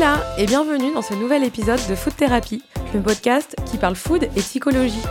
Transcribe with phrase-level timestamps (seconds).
[0.00, 2.62] Hola et bienvenue dans ce nouvel épisode de Food Therapy,
[2.94, 5.02] le podcast qui parle food et psychologie.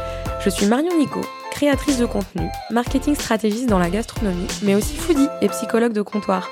[0.44, 1.22] Je suis Marion Nico,
[1.52, 6.50] créatrice de contenu, marketing stratégiste dans la gastronomie, mais aussi foodie et psychologue de comptoir.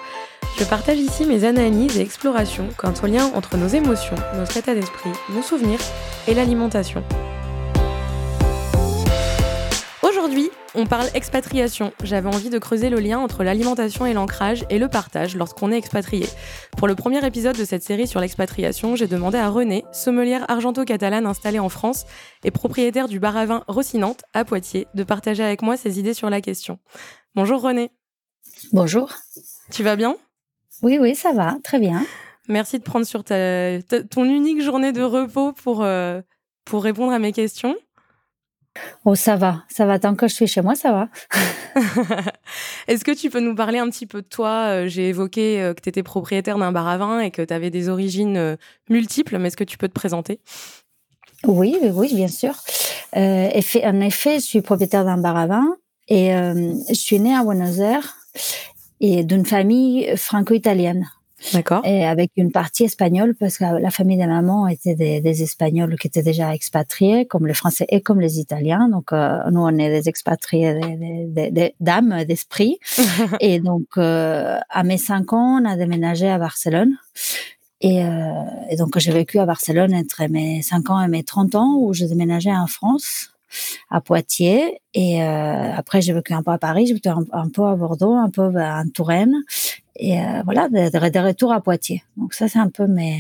[0.60, 4.76] Je partage ici mes analyses et explorations quant au lien entre nos émotions, notre état
[4.76, 5.80] d'esprit, nos souvenirs
[6.28, 7.04] et l'alimentation.
[10.76, 11.94] On parle expatriation.
[12.04, 15.78] J'avais envie de creuser le lien entre l'alimentation et l'ancrage et le partage lorsqu'on est
[15.78, 16.28] expatrié.
[16.78, 21.26] Pour le premier épisode de cette série sur l'expatriation, j'ai demandé à René, sommelière argento-catalane
[21.26, 22.06] installée en France
[22.44, 26.14] et propriétaire du bar à vin Rocinante à Poitiers, de partager avec moi ses idées
[26.14, 26.80] sur la question.
[27.36, 27.92] Bonjour René.
[28.74, 29.14] Bonjour.
[29.72, 30.16] Tu vas bien?
[30.82, 32.06] Oui, oui, ça va, très bien.
[32.48, 36.22] Merci de prendre sur ta, ton unique journée de repos pour, euh,
[36.66, 37.76] pour répondre à mes questions.
[39.06, 40.00] Oh, ça va, ça va.
[40.00, 41.10] Tant que je suis chez moi, ça va.
[42.88, 45.74] Est-ce que tu peux nous parler un petit peu de toi euh, J'ai évoqué euh,
[45.74, 48.56] que tu étais propriétaire d'un bar à vin et que tu avais des origines euh,
[48.90, 50.40] multiples, mais est-ce que tu peux te présenter?
[51.46, 52.54] Oui, oui, bien sûr.
[53.16, 53.50] Euh,
[53.84, 55.78] en effet, je suis propriétaire d'un bar à vin
[56.10, 58.18] et je suis née à Buenos Aires
[59.02, 61.06] et d'une famille franco-italienne.
[61.54, 61.82] D'accord.
[61.86, 65.96] Et avec une partie espagnole, parce que la famille de maman était des, des, Espagnols
[65.98, 68.90] qui étaient déjà expatriés, comme les Français et comme les Italiens.
[68.90, 70.80] Donc, euh, nous, on est des expatriés
[71.80, 72.80] d'âme, d'esprit.
[73.40, 76.98] et donc, euh, à mes cinq ans, on a déménagé à Barcelone.
[77.82, 78.10] Et, euh,
[78.70, 81.94] et donc, j'ai vécu à Barcelone entre mes 5 ans et mes 30 ans, où
[81.94, 83.30] j'ai déménagé en France
[83.90, 87.50] à Poitiers et euh, après j'ai vécu un peu à Paris, j'ai vécu un, un,
[87.50, 89.36] peu à Bordeaux, un peu en Touraine
[89.98, 92.04] et euh, voilà, des de, retours à Poitiers.
[92.16, 93.20] Donc ça, c'est un peu mes,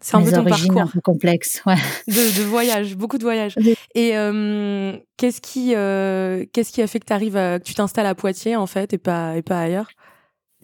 [0.00, 0.82] c'est un mes peu ton origines parcours.
[0.82, 1.62] un peu complexes.
[1.66, 1.76] Ouais.
[2.06, 3.56] De, de voyage, beaucoup de voyages.
[3.94, 8.06] Et euh, qu'est-ce qui, euh, qu'est-ce qui a fait que, arrives à, que tu t'installes
[8.06, 9.88] à Poitiers, en fait, et pas, et pas ailleurs?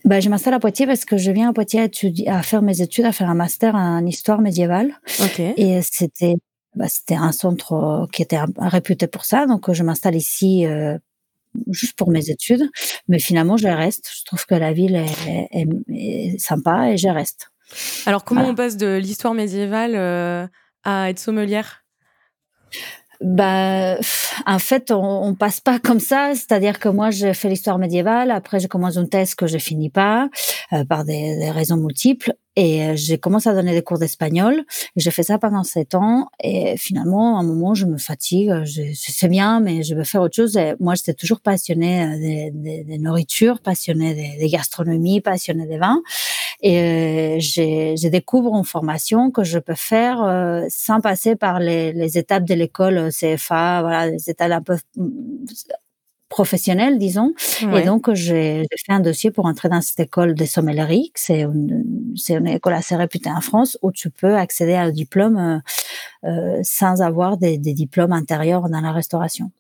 [0.04, 2.62] Ben, je m'installe à Poitiers parce que je viens à Poitiers à, étudier, à faire
[2.62, 4.92] mes études, à faire un master en histoire médiévale.
[5.24, 5.54] Okay.
[5.56, 6.36] Et c'était
[6.76, 9.46] bah, c'était un centre qui était réputé pour ça.
[9.46, 10.64] Donc, je m'installe ici
[11.70, 12.68] juste pour mes études.
[13.08, 14.10] Mais finalement, je reste.
[14.18, 17.50] Je trouve que la ville est, est, est sympa et je reste.
[18.06, 18.52] Alors, comment voilà.
[18.52, 20.46] on passe de l'histoire médiévale euh,
[20.84, 21.84] à être sommelière?
[23.20, 23.96] Bah,
[24.46, 26.32] en fait, on, on passe pas comme ça.
[26.34, 28.30] C'est-à-dire que moi, j'ai fait l'histoire médiévale.
[28.30, 30.28] Après, je commence une thèse que je finis pas
[30.72, 32.34] euh, par des, des, raisons multiples.
[32.56, 34.64] Et j'ai commencé à donner des cours d'espagnol.
[34.96, 36.28] J'ai fait ça pendant sept ans.
[36.42, 38.52] Et finalement, à un moment, je me fatigue.
[38.94, 40.56] C'est bien, mais je veux faire autre chose.
[40.56, 45.78] Et moi, j'étais toujours passionnée des, des, des nourritures, passionnée des, des gastronomies, passionnée des
[45.78, 46.02] vins.
[46.62, 51.92] Et euh, je découvre en formation que je peux faire euh, sans passer par les,
[51.92, 54.76] les étapes de l'école CFA, voilà, les étapes un peu
[56.30, 57.34] professionnelles, disons.
[57.62, 57.82] Ouais.
[57.82, 61.12] Et donc, j'ai fait un dossier pour entrer dans cette école de sommellerie.
[61.14, 61.84] C'est une,
[62.16, 65.60] c'est une école assez réputée en France où tu peux accéder à un diplôme
[66.24, 69.50] euh, sans avoir des, des, diplômes antérieurs dans la restauration.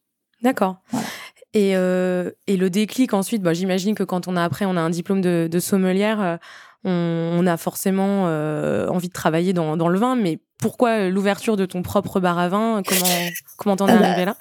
[0.42, 0.76] D'accord.
[0.90, 1.06] Voilà.
[1.52, 4.80] Et, euh, et le déclic ensuite, bah, j'imagine que quand on a après, on a
[4.80, 6.36] un diplôme de, de sommelière, euh,
[6.84, 11.56] on, on, a forcément euh, envie de travailler dans, dans, le vin, mais pourquoi l'ouverture
[11.56, 12.82] de ton propre bar à vin?
[12.86, 14.36] Comment comment t'en es bah, arrivé là?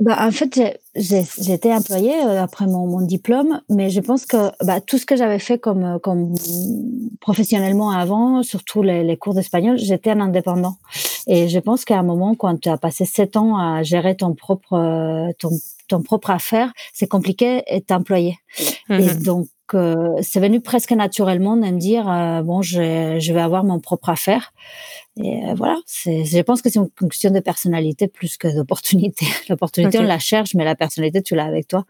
[0.00, 4.80] Bah, en fait, j'étais employée euh, après mon, mon, diplôme, mais je pense que bah,
[4.80, 6.34] tout ce que j'avais fait comme, comme
[7.20, 10.76] professionnellement avant, surtout les, les cours d'espagnol, j'étais un indépendant.
[11.26, 14.34] Et je pense qu'à un moment, quand tu as passé sept ans à gérer ton
[14.34, 15.50] propre, euh, ton,
[15.88, 18.38] ton propre affaire, c'est compliqué d'être employé.
[18.88, 18.94] Mmh.
[18.94, 23.40] Et donc, euh, c'est venu presque naturellement de me dire euh, bon je, je vais
[23.40, 24.52] avoir mon propre affaire.
[25.16, 29.26] Et euh, voilà c'est je pense que c'est une question de personnalité plus que d'opportunité.
[29.48, 30.04] L'opportunité okay.
[30.04, 31.84] on la cherche mais la personnalité tu l'as avec toi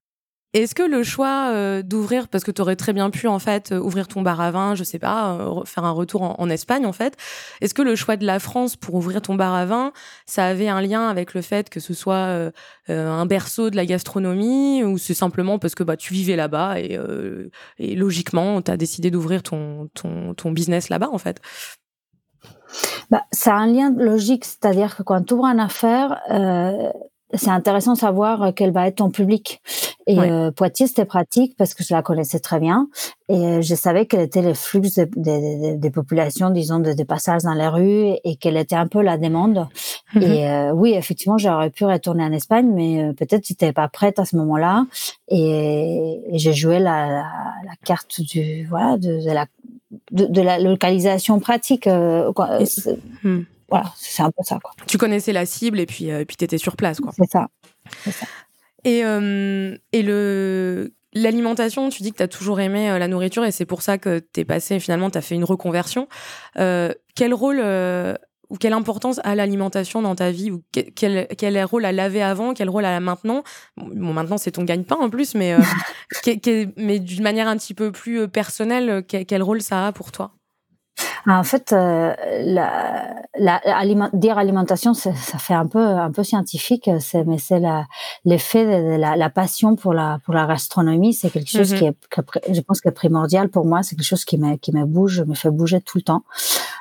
[0.55, 3.71] est-ce que le choix euh, d'ouvrir, parce que tu aurais très bien pu en fait
[3.73, 6.87] euh, ouvrir ton bar à vin, je sais pas, euh, faire un retour en, Espagne
[6.87, 7.17] en fait,
[7.61, 9.93] est-ce que le choix de la France pour ouvrir ton bar à vin,
[10.25, 12.51] ça avait un lien avec le fait que ce soit
[12.89, 16.99] un berceau de la gastronomie ou c'est simplement parce que bah tu vivais là-bas et,
[17.79, 21.43] et logiquement tu as décidé d'ouvrir ton, ton, ton business là-bas en fait?
[23.11, 26.19] Bah, ça a un lien logique, c'est-à-dire que quand tu ouvres une affaire,
[27.35, 29.61] c'est intéressant de savoir quel va être ton public.
[30.09, 30.31] Et ouais.
[30.31, 32.89] euh, Poitiers, c'était pratique parce que je la connaissais très bien
[33.29, 37.43] et je savais quel était le flux des de, de, de, populations, disons, de, passages
[37.43, 39.67] dans les rues et quelle était un peu la demande.
[40.15, 40.23] Mhm.
[40.23, 43.89] Et euh, oui, effectivement, j'aurais pu retourner en Espagne, mais euh, peut-être que j'étais pas
[43.89, 44.87] prête à ce moment-là.
[45.29, 47.27] Et, et j'ai joué la, la,
[47.67, 49.45] la, carte du voilà de, la
[50.11, 51.87] de, la localisation pratique.
[51.87, 52.33] Euh.
[53.23, 53.43] Hmm.
[53.69, 54.59] Voilà, c'est un peu ça.
[54.62, 54.73] Quoi.
[54.87, 57.00] Tu connaissais la cible et puis, euh, puis tu étais sur place.
[57.00, 57.12] quoi.
[57.17, 57.49] C'est ça.
[58.11, 58.26] ça.
[58.85, 63.65] Et, et le, L'alimentation, tu dis que tu as toujours aimé la nourriture et c'est
[63.67, 66.06] pour ça que tu es passé, finalement, tu as fait une reconversion.
[66.55, 67.61] quel rôle
[68.50, 72.55] ou quelle importance a l'alimentation dans ta vie ou quel, quel rôle elle avait avant,
[72.55, 73.43] quel rôle elle a maintenant?
[73.76, 75.59] Bon, maintenant c'est ton gagne-pain en plus, mais, euh,
[76.76, 80.32] mais d'une manière un petit peu plus euh, personnelle, quel rôle ça a pour toi?
[81.35, 82.15] En fait, euh,
[82.45, 86.89] la, la, dire alimentation, ça fait un peu un peu scientifique,
[87.27, 87.61] mais c'est
[88.25, 92.49] l'effet de, la, la, passion pour la pour la gastronomie, c'est quelque chose qui mm-hmm.
[92.49, 93.83] est, je pense, que primordial pour moi.
[93.83, 96.25] C'est quelque chose qui me qui me bouge, me fait bouger tout le temps.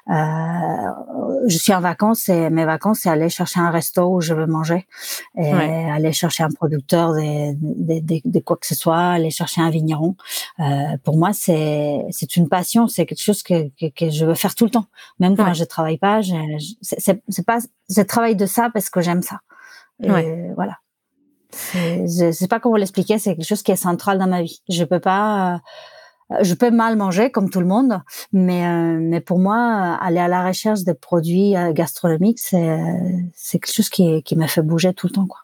[0.09, 4.33] Euh, je suis en vacances et mes vacances, c'est aller chercher un resto où je
[4.33, 4.87] veux manger,
[5.35, 9.69] et aller chercher un producteur de, de, de, quoi que ce soit, aller chercher un
[9.69, 10.15] vigneron.
[10.59, 10.63] Euh,
[11.03, 14.55] pour moi, c'est c'est une passion, c'est quelque chose que, que, que je veux faire
[14.55, 14.87] tout le temps.
[15.19, 16.33] Même quand je travaille pas, je,
[16.81, 19.41] c'est pas, je travaille de ça parce que j'aime ça.
[20.01, 20.77] Et voilà.
[21.73, 24.61] Je sais pas comment l'expliquer, c'est quelque chose qui est central dans ma vie.
[24.69, 25.61] Je peux pas,
[26.41, 28.01] je peux mal manger comme tout le monde,
[28.33, 32.79] mais euh, mais pour moi, aller à la recherche des produits euh, gastronomiques, c'est
[33.33, 35.39] c'est quelque chose qui qui m'a fait bouger tout le temps, quoi.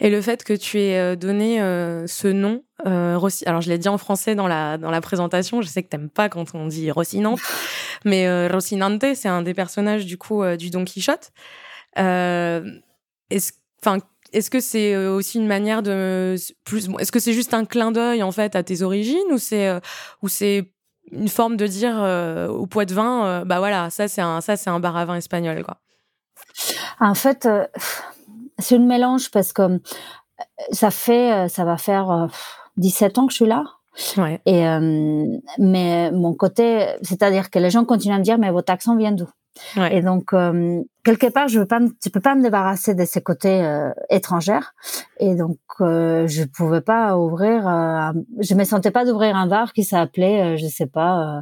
[0.00, 3.78] Et le fait que tu aies euh, donné euh, ce nom, euh, alors je l'ai
[3.78, 6.66] dit en français dans la, dans la présentation, je sais que t'aimes pas quand on
[6.66, 7.40] dit Rocinante,
[8.04, 11.32] mais euh, Rocinante, c'est un des personnages du coup du Don Quichotte.
[11.96, 13.52] est-ce,
[13.82, 13.98] enfin,
[14.34, 18.22] est-ce que c'est aussi une manière de plus, est-ce que c'est juste un clin d'œil
[18.22, 19.80] en fait à tes origines ou c'est
[20.22, 20.72] ou c'est
[21.12, 21.96] une forme de dire
[22.50, 25.16] au poids de vin, bah voilà, ça c'est un ça c'est un bar à vin
[25.16, 25.78] espagnol quoi.
[27.00, 27.48] En fait,
[28.58, 29.78] c'est une mélange parce que euh,
[30.72, 32.28] ça fait, euh, ça va faire
[32.76, 33.64] 17 euh, ans que je suis là.
[34.16, 34.40] Ouais.
[34.46, 34.64] Et
[35.58, 39.12] mais mon côté, c'est-à-dire que les gens continuent à me dire mais votre accent vient
[39.12, 39.28] d'où?
[39.76, 39.96] Ouais.
[39.96, 40.34] Et donc
[41.04, 43.64] quelque part, je veux pas, je peux pas me débarrasser de ces côtés
[44.10, 44.74] étrangères.
[45.20, 47.62] Et donc je pouvais pas ouvrir,
[48.40, 51.40] je me sentais pas d'ouvrir un bar qui s'appelait, je sais pas euh,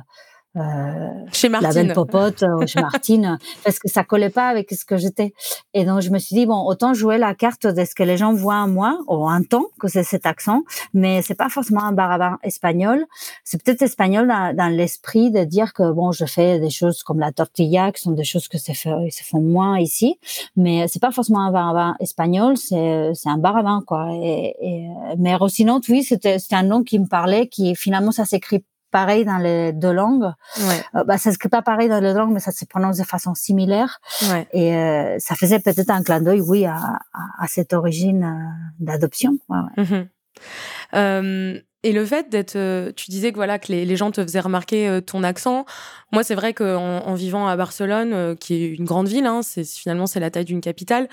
[0.55, 1.69] chez Martine.
[1.69, 5.33] la belle popote euh, chez Martine parce que ça collait pas avec ce que j'étais.
[5.73, 8.19] Et donc je me suis dit bon autant jouer la carte de ce que les
[8.19, 10.63] gens voient en moi ou un temps que c'est cet accent
[10.93, 13.07] mais c'est pas forcément un barabar espagnol.
[13.45, 17.19] C'est peut-être espagnol dans, dans l'esprit de dire que bon je fais des choses comme
[17.19, 20.19] la tortilla qui sont des choses que se, fait, se font moins ici
[20.57, 24.09] mais c'est pas forcément un barabar espagnol c'est c'est un barabar quoi.
[24.13, 24.89] Et, et
[25.19, 28.63] mais Rocinante oui c'était c'était un nom qui me parlait qui finalement ça s'écrit
[28.93, 30.31] pareil dans les deux langues.
[30.61, 30.85] Ouais.
[30.95, 33.05] Euh, bah, ça se pas pareil dans les deux langues, mais ça se prononce de
[33.05, 34.01] façon similaire.
[34.31, 34.47] Ouais.
[34.53, 39.39] Et euh, ça faisait peut-être un clin d'œil, oui, à, à, cette origine euh, d'adoption.
[39.49, 40.09] Ouais, mhm.
[40.95, 44.39] euh, et le fait d'être, tu disais que voilà que les, les gens te faisaient
[44.39, 45.65] remarquer ton accent.
[46.13, 49.65] Moi, c'est vrai qu'en en vivant à Barcelone, qui est une grande ville, hein, c'est
[49.65, 51.09] finalement c'est la taille d'une capitale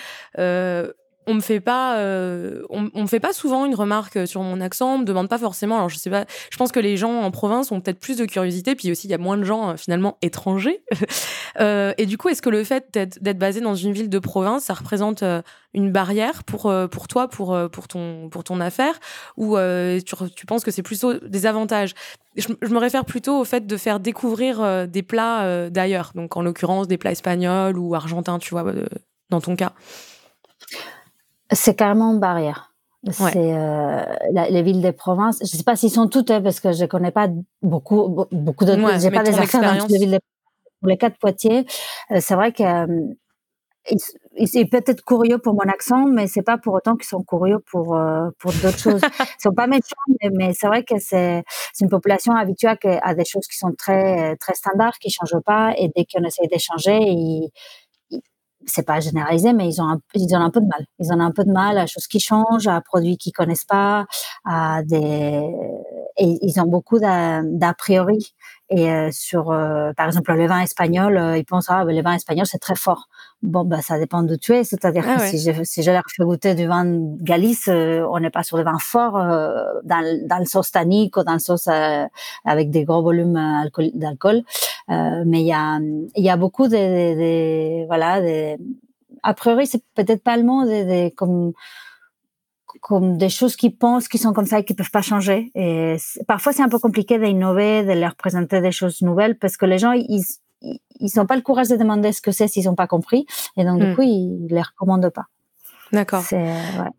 [1.29, 4.95] on me fait pas, euh, on, me fait pas souvent une remarque sur mon accent.
[4.95, 5.75] On me demande pas forcément.
[5.75, 6.25] Alors je sais pas.
[6.49, 8.75] Je pense que les gens en province ont peut-être plus de curiosité.
[8.75, 10.83] Puis aussi il y a moins de gens euh, finalement étrangers.
[11.59, 14.65] euh, et du coup, est-ce que le fait d'être basé dans une ville de province,
[14.65, 15.41] ça représente euh,
[15.73, 18.99] une barrière pour euh, pour toi, pour pour ton pour ton affaire,
[19.37, 21.93] ou tu, tu, penses que c'est plutôt des avantages?
[22.35, 26.11] Je, je, me réfère plutôt au fait de faire découvrir des plats d'ailleurs.
[26.15, 28.65] Donc en l'occurrence des plats espagnols ou argentins, tu vois,
[29.29, 29.73] dans ton cas.
[31.51, 32.73] C'est carrément une barrière.
[33.11, 34.03] C'est euh,
[34.49, 35.37] les villes des provinces.
[35.39, 37.29] Je ne sais pas s'ils sont toutes, hein, parce que je connais pas
[37.61, 38.83] beaucoup, beaucoup d'autres.
[38.83, 40.19] Ouais, J'ai pas des affaires dans les villes des
[40.79, 41.65] pour les quatre Poitiers.
[42.11, 43.13] Euh, c'est vrai que euh,
[44.37, 47.59] ils, sont peut-être curieux pour mon accent, mais c'est pas pour autant qu'ils sont curieux
[47.71, 49.01] pour euh, pour d'autres choses.
[49.19, 49.95] Ils sont pas méchants,
[50.33, 52.69] mais, c'est vrai que c'est c'est une population habituée
[53.01, 56.47] à, des choses qui sont très très standards, qui changent pas, et dès qu'on essaie
[56.47, 57.49] d'échanger, ils
[58.69, 60.85] c'est pas généralisé, mais ils ont, un, ils ont un peu de mal.
[60.99, 64.05] Ils ont un peu de mal à choses qui changent, à produits qu'ils connaissent pas,
[64.45, 65.43] à des,
[66.17, 68.33] et ils ont beaucoup d'a priori.
[68.71, 72.13] Et euh, sur, euh, par exemple, le vin espagnol, euh, ils pensent ah, le vin
[72.13, 73.09] espagnol c'est très fort.
[73.41, 74.63] Bon, bah ça dépend d'où tu es.
[74.63, 76.85] C'est-à-dire ah que si je si je leur fais goûter du vin
[77.21, 81.33] Galice, on n'est pas sur le vin fort dans, dans le sauce tannique ou dans
[81.33, 81.67] le sauce
[82.45, 83.39] avec des gros volumes
[83.95, 84.41] d'alcool.
[84.87, 85.79] mais il y a
[86.15, 88.21] il y a beaucoup de, de, de voilà.
[88.21, 88.57] De,
[89.23, 91.53] a priori, c'est peut-être pas le mot, des, comme
[92.81, 95.51] comme des choses qui pensent qui sont comme ça et qui peuvent pas changer.
[95.55, 95.97] Et
[96.27, 99.77] parfois, c'est un peu compliqué d'innover, de leur présenter des choses nouvelles parce que les
[99.77, 100.23] gens, ils,
[100.61, 103.25] ils n'ont pas le courage de demander ce que c'est s'ils n'ont pas compris.
[103.57, 103.95] Et donc, du hmm.
[103.95, 105.25] coup, ils ne les recommandent pas.
[105.91, 106.23] D'accord.
[106.31, 106.91] Ouais.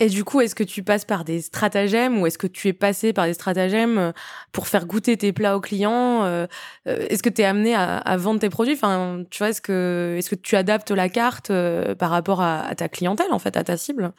[0.00, 2.72] Et du coup, est-ce que tu passes par des stratagèmes ou est-ce que tu es
[2.72, 4.12] passé par des stratagèmes euh,
[4.50, 6.46] pour faire goûter tes plats aux clients euh,
[6.88, 8.74] euh, Est-ce que tu es amené à, à, vendre tes produits?
[8.74, 11.52] Enfin, tu vois, est-ce que, est-ce que tu adaptes la carte
[11.98, 14.12] par rapport à, à, ta clientèle, en fait, à ta cible?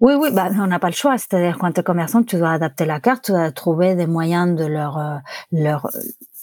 [0.00, 1.18] Oui, oui, bah, on n'a pas le choix.
[1.18, 4.54] C'est-à-dire, quand tu es commerçant, tu dois adapter la carte, tu dois trouver des moyens
[4.56, 5.88] de leur, leur,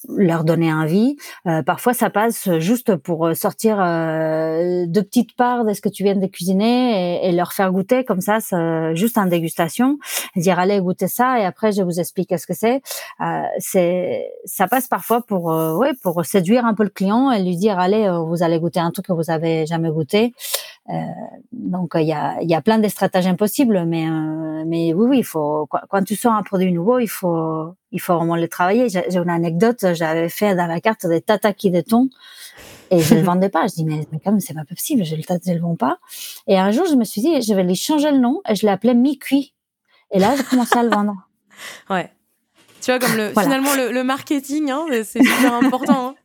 [0.10, 1.16] leur donner envie.
[1.48, 6.04] Euh, parfois, ça passe juste pour sortir euh, deux petites parts de ce que tu
[6.04, 8.40] viens de cuisiner et, et leur faire goûter comme ça,
[8.94, 9.98] juste en dégustation.
[10.36, 12.82] Dire allez goûter ça et après je vous explique ce que c'est.
[13.22, 17.42] Euh, c'est ça passe parfois pour euh, ouais pour séduire un peu le client et
[17.42, 20.34] lui dire allez euh, vous allez goûter un truc que vous avez jamais goûté.
[20.90, 20.94] Euh,
[21.52, 24.06] donc il y a y a plein de stratagèmes possibles, mais
[24.66, 28.16] mais oui oui il faut quand tu sors un produit nouveau il faut il faut
[28.16, 28.88] vraiment le travailler.
[28.90, 32.10] J'ai une anecdote, j'avais fait dans la carte des tataki de thon
[32.92, 33.66] et je ne le vendais pas.
[33.68, 35.98] Je dis mais, mais quand même c'est pas possible, je le je le vends pas.
[36.48, 38.66] Et un jour je me suis dit je vais lui changer le nom et je
[38.68, 39.56] l'appelais mi-cuit.
[40.12, 41.16] Et là j'ai commencé à le vendre.
[41.90, 42.12] Ouais.
[42.82, 46.16] Tu vois comme le finalement le, marketing, hein, c'est super important.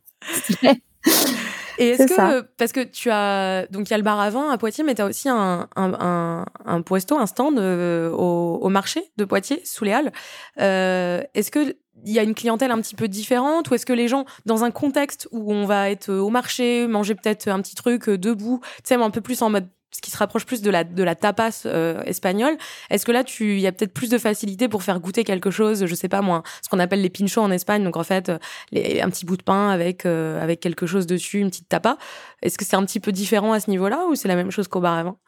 [0.65, 0.75] Hein.
[1.81, 4.51] Et est-ce que, parce que tu as, donc il y a le bar à vin
[4.51, 8.59] à Poitiers, mais tu as aussi un, un, un, un posto, un stand euh, au,
[8.61, 10.13] au, marché de Poitiers, sous les Halles.
[10.61, 13.93] Euh, est-ce que il y a une clientèle un petit peu différente ou est-ce que
[13.93, 17.75] les gens, dans un contexte où on va être au marché, manger peut-être un petit
[17.75, 20.63] truc euh, debout, tu sais, un peu plus en mode ce qui se rapproche plus
[20.63, 22.57] de la de la tapas euh, espagnole.
[22.91, 25.51] Est-ce que là, tu il y a peut-être plus de facilité pour faire goûter quelque
[25.51, 28.29] chose, je sais pas moi, ce qu'on appelle les pinchos en Espagne, donc en fait
[28.29, 28.39] euh,
[28.71, 31.99] les, un petit bout de pain avec euh, avec quelque chose dessus, une petite tapa.
[32.43, 34.69] Est-ce que c'est un petit peu différent à ce niveau-là ou c'est la même chose
[34.69, 35.19] qu'au bar avant?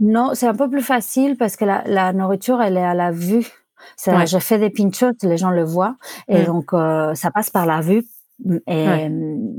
[0.00, 3.12] Non, c'est un peu plus facile parce que la, la nourriture elle est à la
[3.12, 3.46] vue.
[3.96, 5.96] C'est je fais des pinchos, les gens le voient
[6.28, 6.46] et mm.
[6.46, 6.70] donc
[7.14, 8.04] ça passe par la vue
[8.66, 9.08] et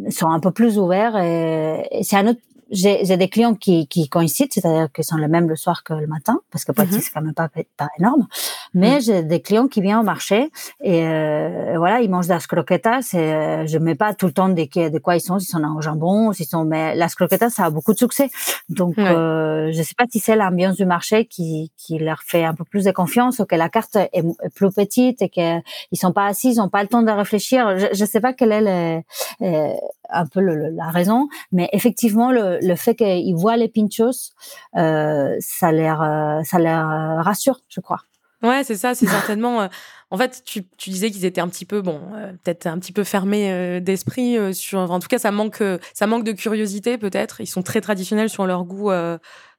[0.10, 2.39] sont un peu plus ouverts et, et c'est un autre
[2.71, 6.07] j'ai des clients qui, qui coïncident, c'est-à-dire qu'ils sont les mêmes le soir que le
[6.07, 7.01] matin, parce que Poitiers, mhm.
[7.01, 8.27] c'est quand même pas, pas énorme.
[8.73, 9.01] Mais mhm.
[9.01, 10.49] j'ai des clients qui viennent au marché
[10.81, 13.13] et euh, voilà, ils mangent des croquetas.
[13.13, 15.81] Et, je mets pas tout le temps de, de quoi ils sont, s'ils sont en
[15.81, 16.63] jambon, s'ils sont.
[16.63, 18.29] Mais las croquetas, ça a beaucoup de succès.
[18.69, 22.53] Donc, euh, je sais pas si c'est l'ambiance du marché qui, qui leur fait un
[22.53, 24.23] peu plus de confiance ou que la carte est,
[24.55, 25.61] plus petite et qu'ils
[25.93, 27.77] sont pas assis, ils ont pas le temps de réfléchir.
[27.77, 29.01] Je, je sais pas quelle est le,
[29.41, 29.73] euh,
[30.12, 34.34] un peu le, la raison, mais effectivement, le, le fait qu'ils voient les pinchos,
[34.77, 38.01] euh, ça leur, euh, euh, rassure, je crois.
[38.44, 39.70] Ouais, c'est ça, c'est certainement.
[40.10, 42.01] en fait, tu, tu disais qu'ils étaient un petit peu, bon,
[42.44, 44.39] peut-être un petit peu fermés d'esprit
[44.74, 45.62] en tout cas, ça manque,
[45.94, 47.39] ça manque de curiosité, peut-être.
[47.41, 48.89] Ils sont très traditionnels sur leur goût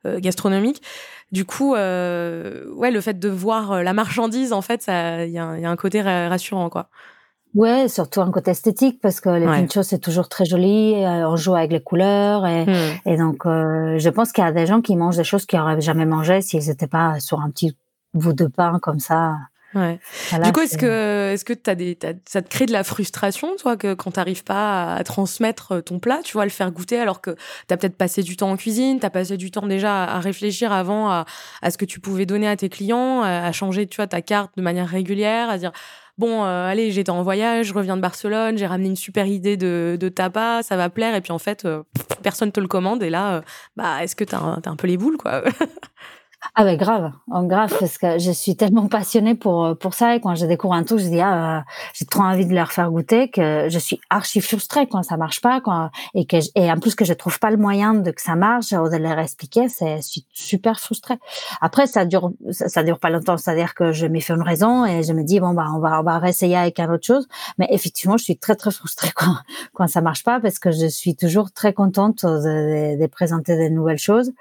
[0.04, 0.82] gastronomique.
[1.30, 5.70] Du coup, ouais, le fait de voir la marchandise, en fait, il y, y, a
[5.70, 6.88] un côté rassurant, quoi.
[7.54, 9.60] Ouais, surtout un côté esthétique parce que les ouais.
[9.60, 12.98] pinchos c'est toujours très joli, euh, on joue avec les couleurs et, hmm.
[13.04, 15.58] et donc euh, je pense qu'il y a des gens qui mangent des choses qu'ils
[15.58, 17.76] n'auraient jamais mangé s'ils n'étaient pas sur un petit
[18.14, 19.36] bout de pain comme ça.
[19.74, 19.98] Ouais.
[20.44, 23.78] du coup, est-ce que est-ce que as des ça te crée de la frustration, toi,
[23.78, 27.22] que quand t'arrives pas à, transmettre ton plat, tu vois, à le faire goûter, alors
[27.22, 27.30] que
[27.68, 30.20] tu as peut-être passé du temps en cuisine, tu as passé du temps déjà à,
[30.20, 31.24] réfléchir avant à,
[31.62, 34.50] à, ce que tu pouvais donner à tes clients, à changer, tu vois, ta carte
[34.58, 35.72] de manière régulière, à dire
[36.18, 39.56] bon, euh, allez, j'étais en voyage, je reviens de Barcelone, j'ai ramené une super idée
[39.56, 41.82] de, tapas, ça va plaire, et puis en fait, euh,
[42.22, 43.42] personne te le commande, et là, euh,
[43.76, 45.42] bah, est-ce que t'as un peu les boules, quoi?
[46.54, 50.34] Ah ben grave, grave parce que je suis tellement passionnée pour pour ça et quand
[50.34, 53.68] je découvre un truc, je dis ah j'ai trop envie de leur faire goûter que
[53.70, 57.04] je suis archi frustrée quand ça marche pas quand et que et en plus que
[57.04, 60.02] je trouve pas le moyen de que ça marche ou de leur expliquer, c'est je
[60.02, 61.14] suis super frustrée.
[61.60, 65.04] Après ça dure ça, dure pas longtemps, c'est-à-dire que je m'y fais une raison et
[65.04, 67.68] je me dis bon bah on va on va réessayer avec un autre chose, mais
[67.70, 69.36] effectivement je suis très très frustrée quand
[69.74, 73.70] quand ça marche pas parce que je suis toujours très contente de, de présenter des
[73.70, 74.32] nouvelles choses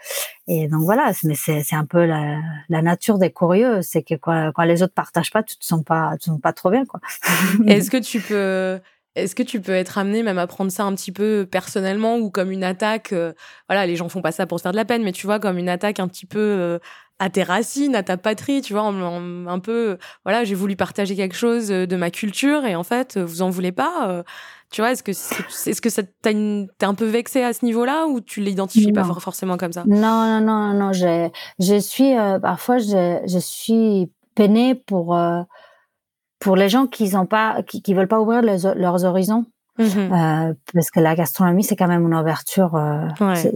[0.54, 2.42] et donc voilà, mais c'est un peu la,
[2.82, 6.26] nature des curieux, c'est que quand, les autres partagent pas, tu te sens pas, te
[6.26, 7.00] sens pas trop bien, quoi.
[7.68, 8.82] Est-ce que tu peux,
[9.16, 12.30] est-ce que tu peux être amené même à prendre ça un petit peu personnellement ou
[12.30, 13.32] comme une attaque euh,
[13.70, 15.40] Voilà, les gens font pas ça pour se faire de la peine, mais tu vois,
[15.40, 16.80] comme une attaque un petit peu euh,
[17.20, 21.36] à tes racines, à ta patrie, tu vois, un peu, voilà, j'ai voulu partager quelque
[21.36, 24.10] chose de ma culture et en fait, vous en voulez pas.
[24.10, 24.24] Euh,
[24.72, 26.34] tu vois, est-ce que est-ce que ça t'es
[26.82, 29.84] un peu vexé à ce niveau-là ou tu l'identifies pas forcément comme ça?
[29.86, 30.94] Non, non, non, non.
[30.94, 35.42] Je, je suis euh, parfois je, je suis peinée pour euh,
[36.40, 39.46] pour les gens qui ont pas qui, qui veulent pas ouvrir leurs horizons.
[39.82, 43.08] Mmh euh, parce que la gastronomie, c'est quand même une ouverture, euh,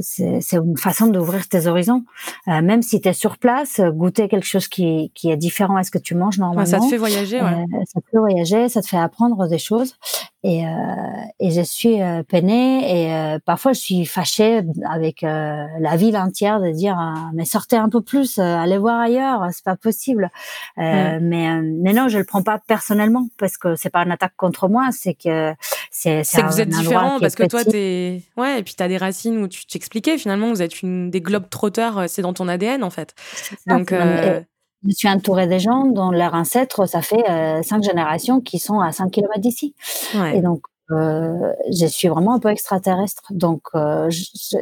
[0.02, 2.04] c'est une façon d'ouvrir tes horizons.
[2.48, 5.84] Euh, même si tu es sur place, goûter quelque chose qui, qui est différent à
[5.84, 6.66] ce que tu manges normalement.
[6.66, 7.66] ça te fait voyager, ouais.
[7.86, 9.96] ça te fait voyager, ça te fait apprendre des choses.
[10.44, 10.64] Et,
[11.40, 11.98] et je suis
[12.30, 16.98] peinée et parfois je suis fâchée avec la ville entière de dire
[17.34, 20.30] mais sortez un peu plus, allez voir ailleurs, c'est pas possible.
[20.78, 24.68] Mais, mais non, je le prends pas personnellement parce que c'est pas une attaque contre
[24.70, 25.56] moi, c'est que
[25.98, 28.22] c'est que vous êtes différents parce que toi, t'es.
[28.38, 31.22] Ouais, et puis tu as des racines où tu t'expliquais finalement, vous êtes une des
[31.22, 33.16] globes trotteurs, euh, c'est dans ton ADN en fait.
[33.68, 33.92] Donc.
[33.92, 34.42] Euh,
[34.88, 37.24] je suis entourée des gens dont leurs ancêtres, ça fait
[37.64, 39.74] cinq générations qui sont à 5 km d'ici.
[40.32, 40.62] Et donc,
[40.92, 43.24] je suis vraiment un peu extraterrestre.
[43.32, 43.64] Donc,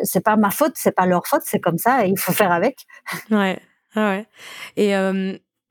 [0.04, 2.54] c'est pas ma faute, c'est pas leur faute, c'est comme ça et il faut faire
[2.54, 2.86] avec.
[3.32, 3.60] Ouais.
[3.96, 4.26] Ah ouais.
[4.78, 4.94] Et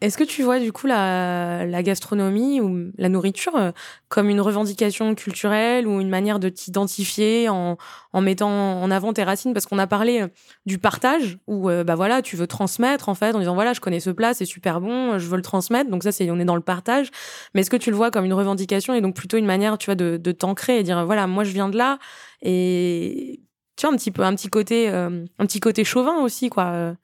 [0.03, 3.71] est-ce que tu vois du coup la, la gastronomie ou la nourriture euh,
[4.09, 7.79] comme une revendication culturelle ou une manière de t'identifier en,
[8.13, 9.53] en, mettant en avant tes racines?
[9.55, 10.29] Parce qu'on a parlé euh,
[10.67, 13.81] du partage où euh, bah voilà tu veux transmettre en fait en disant voilà je
[13.81, 16.45] connais ce plat c'est super bon je veux le transmettre donc ça c'est on est
[16.45, 17.11] dans le partage.
[17.55, 19.87] Mais est-ce que tu le vois comme une revendication et donc plutôt une manière tu
[19.87, 22.01] vois de, de t'ancrer et dire voilà moi je viens de là
[22.43, 23.41] et
[23.77, 26.97] tu vois un petit peu un petit côté un petit côté chauvin aussi quoi.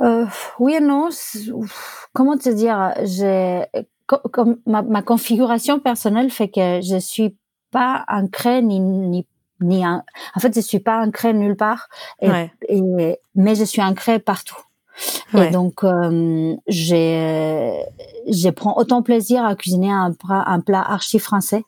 [0.00, 0.26] Euh,
[0.58, 1.08] oui et non.
[2.12, 3.64] Comment te dire J'ai
[4.06, 7.36] comme ma, ma, configuration personnelle fait que je suis
[7.70, 9.26] pas ancrée ni ni
[9.60, 10.02] ni un,
[10.34, 11.88] en fait je suis pas ancrée nulle part
[12.20, 12.28] et,
[12.68, 12.80] et
[13.34, 14.56] mais je suis ancrée partout.
[15.34, 17.84] Et donc, euh, j'ai,
[18.28, 21.64] je prends autant plaisir à cuisiner un, un plat archi français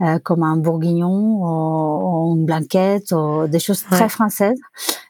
[0.00, 4.58] euh, comme un bourguignon ou, une blanquette ou des choses très françaises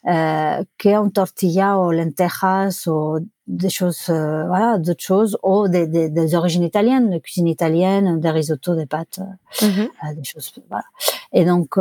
[0.06, 6.08] euh, qu'un tortilla ou lentejas ou des choses euh, voilà d'autres choses ou des, des,
[6.08, 9.88] des, origines italiennes de cuisine italienne des risottos des pâtes euh, mm-hmm.
[9.88, 10.84] euh, des choses voilà
[11.32, 11.76] et donc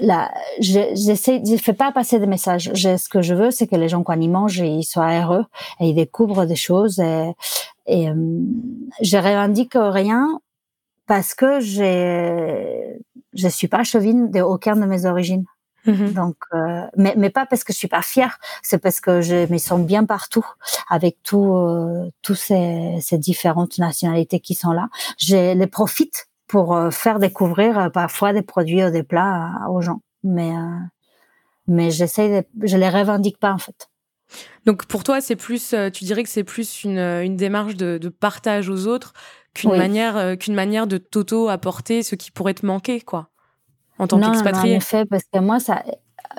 [0.00, 0.30] là,
[0.60, 2.70] j'essaie, je, je fais pas passer des messages.
[2.74, 5.46] Je, ce que je veux, c'est que les gens quand ils mangent, ils soient heureux
[5.80, 6.98] et ils découvrent des choses.
[6.98, 7.32] Et,
[7.86, 8.08] et
[9.00, 10.38] je revendique rien
[11.06, 12.98] parce que j'ai,
[13.34, 15.44] je suis pas chauvine de aucun de mes origines.
[15.86, 16.12] Mm-hmm.
[16.14, 19.50] Donc, euh, mais, mais pas parce que je suis pas fière, c'est parce que je
[19.50, 20.44] me sens bien partout
[20.88, 24.88] avec tout, euh, tous ces, ces, différentes nationalités qui sont là.
[25.18, 30.00] Je les profite pour euh, faire découvrir parfois des produits ou des plats aux gens,
[30.24, 30.52] mais
[31.68, 33.88] mais j'essaie, je les revendique pas en fait.
[34.66, 38.08] Donc pour toi, c'est plus, tu dirais que c'est plus une, une démarche de, de
[38.08, 39.12] partage aux autres
[39.56, 43.28] qu'une manière, euh, qu'une manière de t'auto apporter ce qui pourrait te manquer, quoi,
[43.98, 44.70] en tant qu'expatrié.
[44.70, 45.82] Non, en effet, parce que moi, ça,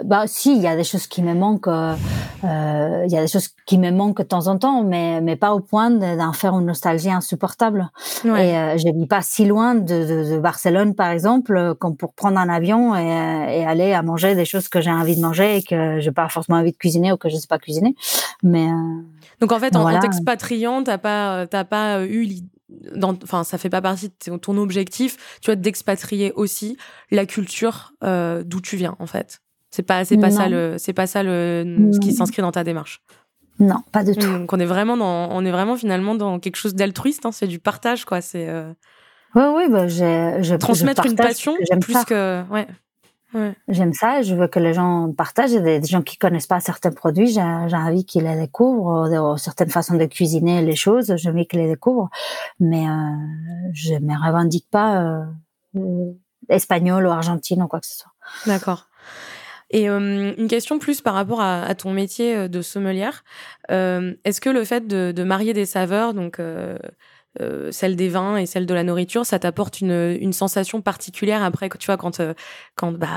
[0.03, 1.67] bah si, il y a des choses qui me manquent.
[1.67, 1.95] Euh,
[2.43, 5.35] euh, il y a des choses qui me manquent de temps en temps, mais mais
[5.35, 7.89] pas au point d'en faire une nostalgie insupportable.
[8.23, 8.49] Ouais.
[8.49, 12.13] Et euh, je vis pas si loin de, de, de, Barcelone, par exemple, comme pour
[12.13, 15.57] prendre un avion et, et aller à manger des choses que j'ai envie de manger
[15.57, 17.95] et que j'ai pas forcément envie de cuisiner ou que je sais pas cuisiner.
[18.43, 18.67] Mais
[19.41, 22.27] donc en fait, en, en t'expatriant, t'as pas t'as pas eu
[23.23, 26.77] enfin ça fait pas partie de ton objectif tu vois d'expatrier aussi
[27.11, 29.39] la culture euh, d'où tu viens en fait.
[29.69, 32.63] C'est pas c'est pas ça le c'est pas ça le ce qui s'inscrit dans ta
[32.63, 33.01] démarche.
[33.59, 34.27] Non pas du tout.
[34.27, 37.47] Donc on est vraiment dans on est vraiment finalement dans quelque chose d'altruiste hein, c'est
[37.47, 38.21] du partage quoi.
[38.21, 38.71] C'est euh...
[39.35, 42.67] oui bah, je, transmettre une passion plus que ouais
[43.67, 45.53] J'aime ça, je veux que les gens partagent.
[45.53, 50.05] Des, gens qui connaissent pas certains produits, j'ai envie qu'ils les découvrent, certaines façons de
[50.05, 52.09] cuisiner les choses, j'ai envie qu'ils les découvrent.
[52.59, 52.91] Mais euh,
[53.73, 55.25] je ne me revendique pas euh,
[55.75, 56.13] euh,
[56.49, 58.11] espagnol ou argentine ou quoi que ce soit.
[58.45, 58.87] D'accord.
[59.69, 63.23] Et euh, une question plus par rapport à, à ton métier de sommelière.
[63.69, 66.77] Euh, est-ce que le fait de, de, marier des saveurs, donc euh,
[67.71, 71.69] celle des vins et celle de la nourriture, ça t'apporte une, une, sensation particulière après,
[71.69, 72.33] tu vois, quand, euh,
[72.75, 73.07] quand bah,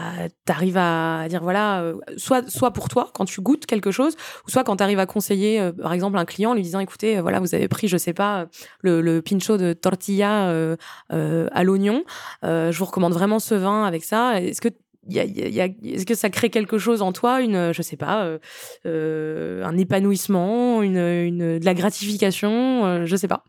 [0.46, 4.14] tu arrives à dire, voilà, euh, soit, soit pour toi, quand tu goûtes quelque chose,
[4.46, 7.40] ou soit quand tu arrives à conseiller, par exemple, un client, lui disant, écoutez, voilà,
[7.40, 8.46] vous avez pris, je sais pas,
[8.80, 10.76] le, le pincho de tortilla
[11.10, 12.04] à l'oignon,
[12.42, 14.40] je vous recommande vraiment ce vin avec ça.
[14.40, 14.68] Est-ce que
[15.08, 18.38] est-ce que ça crée quelque chose en toi, une, je sais pas,
[18.86, 23.44] euh, un épanouissement, une, une, de la gratification, euh, je sais pas.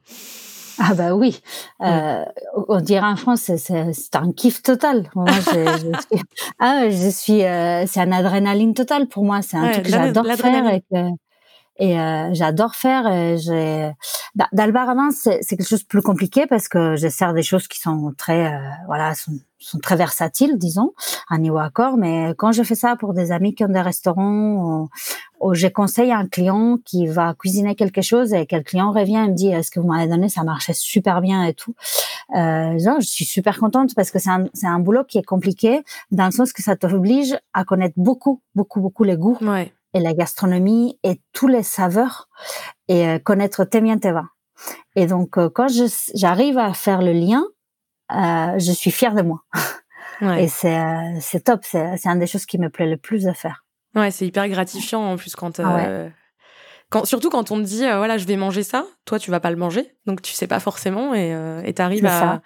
[0.83, 1.39] Ah bah oui,
[1.83, 2.25] euh,
[2.67, 5.11] on dirait en France, c'est un kiff total.
[5.13, 6.23] Moi, je, je suis,
[6.57, 9.43] ah, je suis, euh, c'est un adrénaline totale pour moi.
[9.43, 10.97] C'est un ouais, truc que j'adore faire et, que,
[11.77, 13.38] et euh, j'adore faire.
[13.38, 13.91] J'ai,
[14.36, 14.47] bah,
[15.12, 18.53] c'est quelque chose de plus compliqué parce que je sers des choses qui sont très,
[18.53, 20.93] euh, voilà, sont sont très versatiles, disons,
[21.29, 21.97] à niveau accord.
[21.97, 24.89] Mais quand je fais ça pour des amis qui ont des restaurants,
[25.39, 29.23] ou, je conseille un client qui va cuisiner quelque chose et que le client revient
[29.25, 30.29] et me dit est-ce que vous m'avez donné?
[30.29, 31.73] Ça marchait super bien et tout.
[32.36, 35.84] Euh, genre, je suis super contente parce que c'est un, un boulot qui est compliqué
[36.12, 39.73] dans le sens que ça t'oblige à connaître beaucoup, beaucoup, beaucoup les goûts ouais.
[39.93, 42.30] Et la gastronomie et tous les saveurs
[42.88, 44.30] et euh, connaître tes vins.
[44.95, 45.67] Et donc, euh, quand
[46.13, 47.43] j'arrive à faire le lien
[48.12, 49.43] euh, je suis fière de moi.
[50.19, 50.43] Ouais.
[50.43, 53.27] Et c'est euh, c'est top, c'est c'est une des choses qui me plaît le plus
[53.27, 53.65] à faire.
[53.95, 56.10] Ouais, c'est hyper gratifiant en plus quand ah euh,
[56.91, 59.49] quand surtout quand on te dit voilà, je vais manger ça, toi tu vas pas
[59.49, 62.39] le manger, donc tu sais pas forcément et et t'arrives à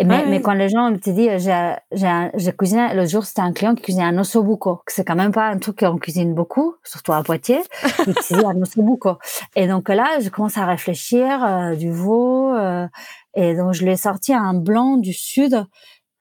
[0.00, 1.50] mais, mais quand les gens me disent,
[1.92, 5.32] j'ai cuisiné, le jour, c'était un client qui cuisinait un ossobuco, que c'est quand même
[5.32, 7.62] pas un truc qu'on cuisine beaucoup, surtout à Poitiers.
[8.06, 9.18] il cuisine un ossobuco.
[9.54, 12.86] Et donc là, je commence à réfléchir, euh, du veau, euh,
[13.34, 15.64] et donc je lui ai sorti un blanc du sud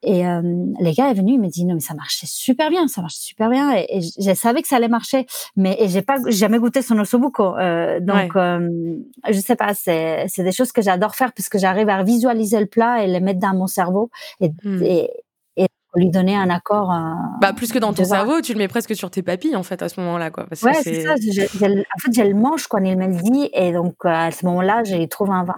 [0.03, 0.41] et euh,
[0.79, 3.15] les gars est venu, il m'a dit non mais ça marchait super bien, ça marche
[3.15, 3.71] super bien.
[3.75, 7.57] Et, et je savais que ça allait marcher, mais j'ai pas jamais goûté son ossobuco.
[7.57, 8.97] Euh, donc euh,
[9.29, 12.59] je sais pas, c'est c'est des choses que j'adore faire parce que j'arrive à visualiser
[12.59, 14.09] le plat et le mettre dans mon cerveau
[14.39, 14.83] et, hmm.
[14.83, 15.09] et,
[15.57, 16.91] et lui donner un accord.
[16.91, 19.63] Euh, bah plus que dans ton cerveau, tu le mets presque sur tes papilles en
[19.63, 20.45] fait à ce moment-là quoi.
[20.47, 21.13] Parce ouais c'est ça.
[21.13, 24.45] en fait je le mange quand il me le dit et donc euh, à ce
[24.47, 25.57] moment-là j'ai trouvé un vin.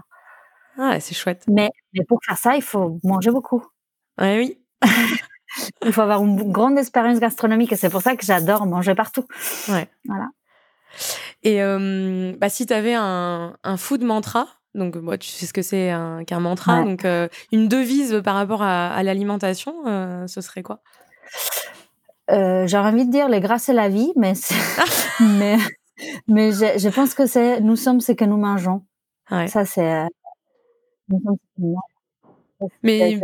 [0.78, 1.44] Ah c'est chouette.
[1.48, 3.64] Mais mais pour faire ça il faut manger beaucoup.
[4.20, 4.60] Ouais, oui.
[5.86, 9.26] Il faut avoir une grande expérience gastronomique et c'est pour ça que j'adore manger partout.
[9.70, 9.88] Ouais.
[10.06, 10.30] Voilà.
[11.44, 15.54] Et euh, bah, si tu avais un, un food mantra, donc moi tu sais ce
[15.54, 15.94] que c'est
[16.26, 20.82] qu'un mantra, donc euh, une devise par rapport à, l'alimentation, euh, ce serait quoi?
[22.30, 24.34] J'aurais envie de dire les grâces et la vie, mais
[25.20, 25.58] mais
[26.28, 28.84] mais je, je, pense que c'est nous sommes ce que nous mangeons.
[29.30, 29.48] Ouais.
[29.48, 30.08] Ça c'est
[32.82, 33.20] mais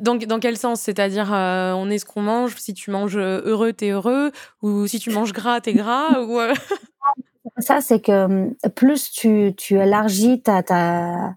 [0.00, 0.80] dans, dans quel sens?
[0.80, 2.56] C'est-à-dire, euh, on est ce qu'on mange.
[2.56, 4.32] Si tu manges heureux, t'es heureux.
[4.62, 6.20] Ou si tu manges gras, t'es gras.
[6.22, 6.54] ou euh?
[7.58, 11.34] Ça, c'est que hum, plus tu, tu élargis ta, ta,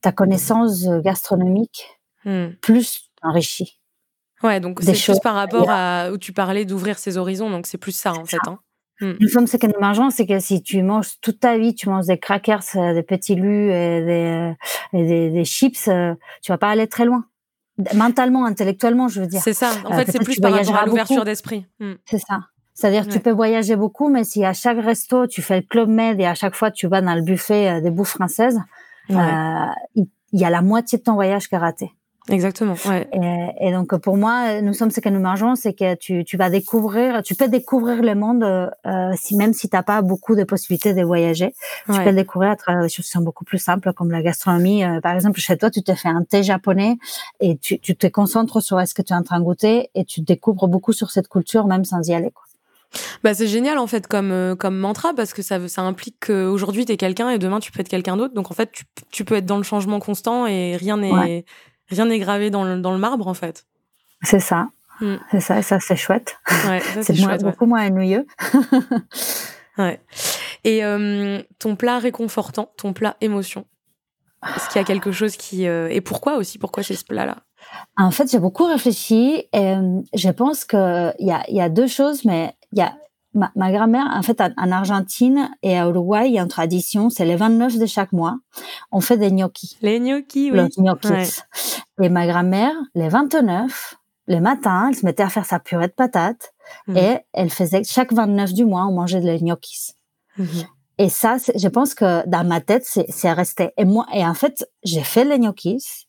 [0.00, 2.48] ta connaissance gastronomique, hmm.
[2.60, 3.78] plus tu enrichis.
[4.42, 7.48] Ouais, donc c'est plus par rapport à où tu parlais d'ouvrir ses horizons.
[7.48, 8.38] Donc c'est plus ça, en fait.
[8.46, 8.58] Hein.
[9.02, 9.12] Hmm.
[9.20, 11.90] Nous sommes ce que nous mangeons, c'est que si tu manges toute ta vie, tu
[11.90, 14.52] manges des crackers, euh, des petits lus et des,
[14.94, 15.90] et des, des chips,
[16.42, 17.26] tu vas pas aller très loin
[17.94, 19.40] mentalement, intellectuellement, je veux dire.
[19.42, 19.72] C'est ça.
[19.84, 21.66] En fait, euh, c'est plus par rapport à l'ouverture d'esprit.
[21.80, 21.94] Hmm.
[22.04, 22.40] C'est ça.
[22.74, 26.18] C'est-à-dire, tu peux voyager beaucoup, mais si à chaque resto, tu fais le club med
[26.20, 28.58] et à chaque fois, tu vas dans le buffet euh, des bouffes françaises,
[29.10, 29.14] euh,
[29.94, 31.92] il y, a la moitié de ton voyage qui est raté.
[32.28, 32.76] Exactement.
[32.84, 33.08] Ouais.
[33.12, 36.36] Et, et, donc pour moi, nous sommes ce que nous mangeons, c'est que tu, tu
[36.36, 40.44] vas découvrir, tu peux découvrir le monde euh, si même si t'as pas beaucoup de
[40.44, 41.52] possibilités de voyager,
[41.86, 44.22] tu peux le découvrir à travers des choses qui sont beaucoup plus simples comme la
[44.22, 44.84] gastronomie.
[44.84, 46.96] Euh, par exemple, chez toi, tu te fais un thé japonais
[47.40, 50.04] et tu, tu te concentres sur ce que tu es en train de goûter et
[50.04, 52.30] tu découvres beaucoup sur cette culture même sans y aller.
[52.30, 52.44] Quoi.
[53.24, 56.84] Bah c'est génial en fait comme euh, comme mantra parce que ça ça implique qu'aujourd'hui
[56.84, 58.34] tu es quelqu'un et demain tu peux être quelqu'un d'autre.
[58.34, 61.46] Donc en fait tu, tu peux être dans le changement constant et rien n'est
[61.88, 63.66] rien n'est gravé dans le, dans le marbre en fait.
[64.22, 64.68] C'est ça.
[65.00, 65.16] Hmm.
[65.30, 66.38] C'est ça, et ça c'est chouette.
[67.02, 68.26] c'est beaucoup moins ennuyeux.
[69.78, 70.00] ouais.
[70.64, 73.66] Et euh, ton plat réconfortant, ton plat émotion.
[74.56, 77.38] Est-ce qu'il y a quelque chose qui euh, et pourquoi aussi pourquoi c'est ce plat-là?
[77.96, 81.68] En fait, j'ai beaucoup réfléchi et euh, je pense que il y a, y a
[81.68, 82.92] deux choses, mais il y a
[83.34, 87.10] ma, ma grand-mère, en fait, en Argentine et à Uruguay, il y a une tradition,
[87.10, 88.38] c'est les 29 de chaque mois,
[88.90, 89.76] on fait des gnocchis.
[89.82, 90.58] Les gnocchis, oui.
[90.58, 91.40] Les gnocchis.
[92.00, 93.96] Et ma grand-mère, les 29,
[94.28, 96.52] le matin, elle se mettait à faire sa purée de patates
[96.86, 96.96] mhm.
[96.96, 99.92] et elle faisait, chaque 29 du mois, on mangeait des gnocchis.
[100.38, 100.46] Mhm.
[100.98, 103.70] Et ça, je pense que dans ma tête, c'est resté.
[103.76, 106.06] Et moi, et en fait, j'ai fait les gnocchis,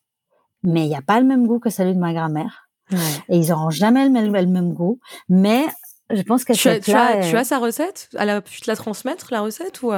[0.61, 2.69] mais il n'y a pas le même goût que celui de ma grand-mère.
[3.29, 4.99] Et ils n'auront jamais le même, le même goût.
[5.29, 5.65] Mais
[6.15, 8.09] je pense que tu, as, tu, as, tu as sa recette?
[8.17, 9.91] Elle a pu te la transmettre, la recette ou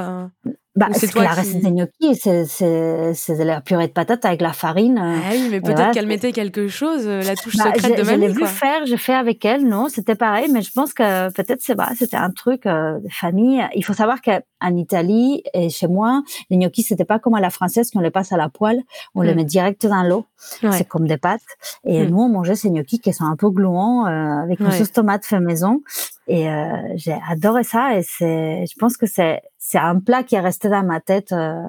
[0.76, 4.52] bah, c'est toi la recette des gnocchis, c'est de la purée de patates avec la
[4.52, 4.98] farine.
[4.98, 8.02] Euh, ah oui, mais peut-être qu'elle mettait quelque chose, euh, la touche bah, secrète de
[8.02, 8.26] mamie.
[8.26, 11.32] Je l'ai vu faire, j'ai fait avec elle, non, c'était pareil, mais je pense que
[11.32, 13.66] peut-être c'est bah, c'était un truc euh, de famille.
[13.74, 17.50] Il faut savoir qu'en Italie et chez moi, les gnocchis c'était pas comme à la
[17.50, 18.82] française qu'on les passe à la poêle,
[19.14, 19.36] on les hmm.
[19.36, 20.26] met direct dans l'eau.
[20.38, 21.40] C'est comme des pâtes.
[21.84, 22.10] Et hmm.
[22.10, 25.40] nous on mangeait ces gnocchis qui sont un peu gluants avec une sauce tomate fait
[25.40, 25.80] maison.
[26.28, 26.48] Et
[26.96, 30.68] j'ai adoré ça et c'est, je pense que c'est c'est un plat qui est resté
[30.68, 31.32] dans ma tête.
[31.32, 31.60] Euh,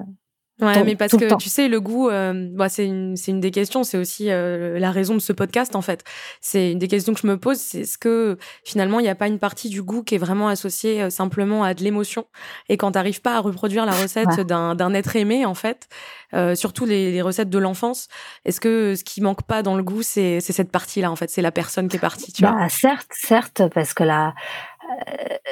[0.60, 3.82] ouais, mais parce que tu sais, le goût, euh, bah, c'est une, une des questions,
[3.82, 6.04] c'est aussi euh, la raison de ce podcast en fait.
[6.40, 9.16] C'est une des questions que je me pose, c'est est-ce que finalement il n'y a
[9.16, 12.24] pas une partie du goût qui est vraiment associée simplement à de l'émotion?
[12.68, 15.88] Et quand tu n'arrives pas à reproduire la recette d'un être aimé en fait,
[16.54, 18.06] surtout les, les, recettes de l'enfance,
[18.44, 21.42] est-ce que ce qui manque pas dans le goût, c'est cette partie-là en fait, c'est
[21.42, 24.32] la personne qui est partie, tu bah, vois Certes, certes, parce que la euh,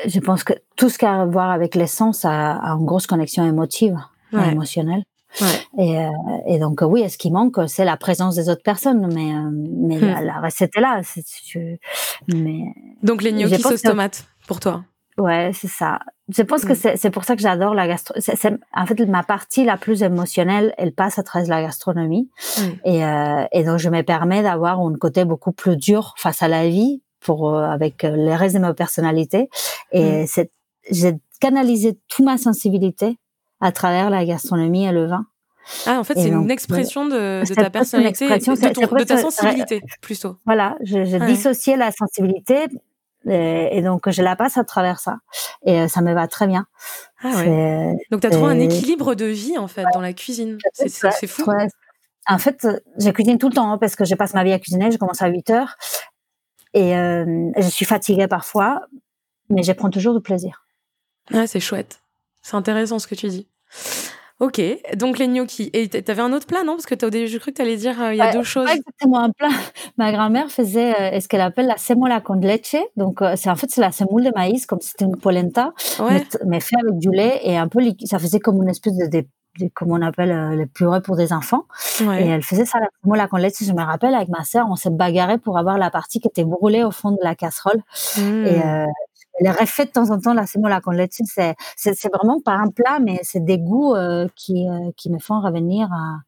[0.06, 3.06] je pense que tout ce qui a à voir avec l'essence a, a, une grosse
[3.06, 3.96] connexion émotive,
[4.32, 5.02] émotionnelle.
[5.78, 6.10] Et, euh,
[6.46, 9.98] et, donc oui, ce qui manque, c'est la présence des autres personnes, mais euh, mais
[9.98, 10.24] hmm.
[10.24, 11.02] la, recette est là.
[12.28, 12.62] mais
[13.02, 14.84] donc les gnocchis sauce tomate pour toi.
[15.18, 16.00] Ouais, c'est ça.
[16.28, 16.96] Je pense que hmm.
[16.96, 18.60] c'est pour ça que j'adore la gastronomie.
[18.74, 22.30] En fait, ma partie la plus émotionnelle, elle passe à travers la gastronomie.
[22.58, 22.62] Hmm.
[22.84, 26.48] Et, euh, et donc, je me permets d'avoir un côté beaucoup plus dur face à
[26.48, 29.48] la vie, pour euh, avec euh, les restes de ma personnalité.
[29.92, 30.26] Et mm.
[30.26, 30.50] c'est
[30.90, 33.18] j'ai canalisé toute ma sensibilité
[33.60, 35.26] à travers la gastronomie et le vin.
[35.84, 40.36] Ah, en fait, c'est une expression de, ta personnalité, de, ta sensibilité, plutôt.
[40.46, 42.66] Voilà, je dissociais la sensibilité
[43.28, 45.16] et, donc je la passe à travers ça.
[45.64, 46.66] Et ça me va très bien.
[47.20, 47.96] Ah ouais.
[48.12, 50.58] Donc tu as trouvé un équilibre de vie, en fait, dans la cuisine.
[50.72, 51.50] C'est fou.
[52.28, 52.66] En fait,
[52.98, 54.90] je cuisine tout le temps hein, parce que je passe ma vie à cuisiner.
[54.90, 55.76] Je commence à 8 heures
[56.76, 56.92] et
[57.56, 58.82] je suis fatiguée parfois,
[59.48, 60.66] mais je prends toujours du plaisir.
[61.32, 62.00] Ah, c'est chouette.
[62.42, 63.48] C'est intéressant ce que tu dis.
[64.38, 64.60] Ok,
[64.96, 65.70] donc les gnocchis.
[65.72, 66.74] Et tu avais un autre plat, non?
[66.74, 68.68] Parce que as, je cru que tu allais dire, euh, il y a deux choses.
[68.68, 69.48] exactement un plat.
[69.96, 72.76] Ma grand-mère faisait euh, ce qu'elle appelle la semola con leche.
[72.96, 75.72] Donc, euh, c'est en fait, c'est la semoule de maïs, comme si c'était une polenta,
[76.44, 78.08] mais, fait avec du lait et un peu liquide.
[78.08, 79.26] Ça faisait comme une espèce de, de,
[79.74, 81.64] comme on appelle les purées pour des enfants.
[82.00, 83.62] Et elle faisait ça, la semola con leche.
[83.62, 86.44] Je me rappelle, avec ma sœur, on s'est bagarré pour avoir la partie qui était
[86.44, 87.82] brûlée au fond de la casserole.
[88.18, 88.46] Mmh.
[88.46, 88.62] Et
[89.38, 91.20] elle refait de temps en temps la semola con leche.
[91.24, 95.18] C'est, c'est, vraiment pas un plat, mais c'est des goûts euh, qui, euh, qui me
[95.18, 96.20] font revenir à,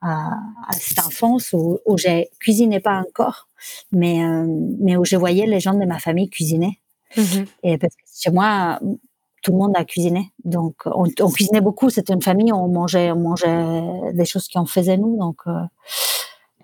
[0.00, 0.30] à,
[0.68, 3.48] à cette enfance où, où je cuisinais pas encore,
[3.90, 4.46] mais, euh,
[4.80, 6.80] mais où je voyais les gens de ma famille cuisiner.
[7.16, 7.46] Mm-hmm.
[7.64, 8.78] Et parce que chez moi,
[9.42, 10.32] tout le monde a cuisiné.
[10.44, 11.90] Donc, on, on cuisinait beaucoup.
[11.90, 15.18] C'était une famille, on mangeait, on mangeait des choses qu'on faisait nous.
[15.18, 15.42] Donc,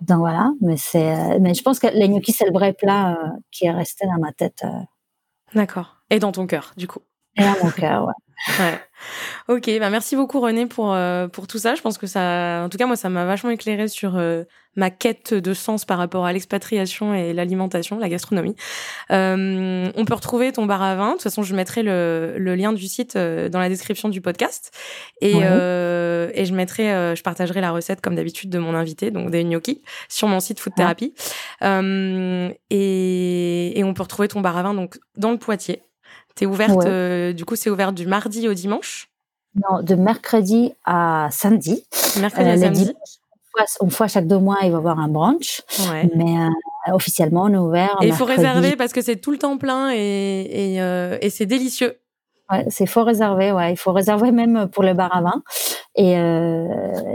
[0.01, 0.51] donc voilà.
[0.61, 3.17] Mais c'est, mais je pense que les gnocchis, c'est le vrai plat
[3.51, 4.63] qui est resté dans ma tête
[5.53, 5.97] D'accord.
[6.09, 7.01] Et dans ton cœur, du coup.
[7.37, 8.13] Et dans mon cœur, ouais.
[8.59, 8.79] ouais.
[9.47, 11.75] Ok, bah merci beaucoup René pour, euh, pour tout ça.
[11.75, 14.43] Je pense que ça, en tout cas, moi, ça m'a vachement éclairé sur euh,
[14.75, 18.55] ma quête de sens par rapport à l'expatriation et l'alimentation, la gastronomie.
[19.11, 21.07] Euh, on peut retrouver ton bar à vin.
[21.07, 24.71] De toute façon, je mettrai le, le lien du site dans la description du podcast.
[25.21, 29.43] Et, et je mettrai, je partagerai la recette comme d'habitude de mon invité, donc des
[29.43, 31.13] gnocchis, sur mon site Food Therapy.
[31.61, 35.81] et, et on peut retrouver ton bar à vin donc dans le Poitiers.
[36.39, 36.87] T'es ouverte,
[37.35, 39.09] du coup, c'est ouvert du mardi au dimanche?
[39.55, 41.83] Non, de mercredi à samedi.
[42.19, 42.93] Mercredi à euh, samedi?
[43.81, 45.61] une fois chaque deux mois, il va y avoir un brunch.
[46.15, 47.97] Mais euh, officiellement, on est ouvert.
[48.01, 51.29] Et il faut réserver parce que c'est tout le temps plein et, et, euh, et
[51.29, 51.97] c'est délicieux.
[52.49, 53.73] Ouais, c'est fort réservé, ouais.
[53.73, 55.43] Il faut réserver même pour le bar à vin.
[55.95, 56.15] Et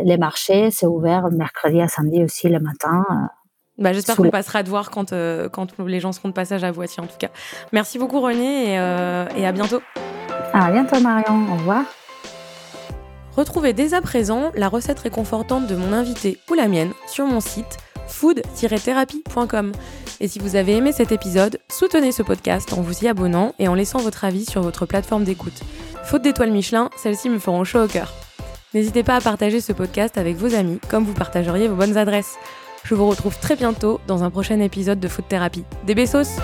[0.05, 3.05] les marchés, c'est ouvert mercredi à samedi aussi le matin.
[3.79, 5.13] Bah, J'espère qu'on passera de voir quand,
[5.53, 7.29] quand les gens seront de passage à Voici, en tout cas.
[7.73, 9.81] Merci beaucoup, René, et, et à bientôt.
[10.53, 11.53] À bientôt, Marion.
[11.53, 11.83] Au revoir.
[13.37, 17.41] Retrouvez dès à présent la recette réconfortante de mon invité ou la mienne sur mon
[17.41, 19.73] site food-thérapie.com.
[20.21, 23.67] Et si vous avez aimé cet épisode, soutenez ce podcast en vous y abonnant et
[23.67, 25.63] en laissant votre avis sur votre plateforme d'écoute.
[26.05, 28.13] Faute d'étoiles Michelin, celles-ci me feront chaud au cœur.
[28.73, 32.37] N'hésitez pas à partager ce podcast avec vos amis comme vous partageriez vos bonnes adresses.
[32.85, 35.65] Je vous retrouve très bientôt dans un prochain épisode de Food Thérapie.
[35.87, 36.39] Des besos